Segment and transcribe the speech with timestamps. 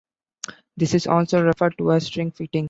[0.77, 2.59] This is also referred to as shrink-fitting.